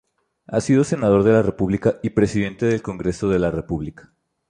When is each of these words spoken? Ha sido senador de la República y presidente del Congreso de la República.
Ha 0.47 0.59
sido 0.61 0.83
senador 0.83 1.21
de 1.21 1.31
la 1.31 1.43
República 1.43 1.99
y 2.01 2.09
presidente 2.09 2.65
del 2.65 2.81
Congreso 2.81 3.29
de 3.29 3.37
la 3.37 3.51
República. 3.51 4.11